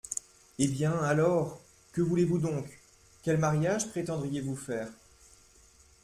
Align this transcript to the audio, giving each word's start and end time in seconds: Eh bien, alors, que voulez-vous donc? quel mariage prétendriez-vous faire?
Eh 0.57 0.67
bien, 0.67 0.93
alors, 1.03 1.61
que 1.91 2.01
voulez-vous 2.01 2.39
donc? 2.39 2.65
quel 3.21 3.37
mariage 3.37 3.87
prétendriez-vous 3.91 4.55
faire? 4.55 4.89